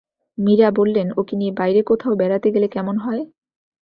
মীরা 0.37 0.69
বললেন, 0.71 1.07
ওকে 1.17 1.33
নিয়ে 1.35 1.53
বাইরে 1.59 1.81
কোথাও 1.83 2.13
বেড়াতে 2.15 2.47
গেলে 2.51 2.67
কেমন 2.67 2.95
হয়? 2.97 3.21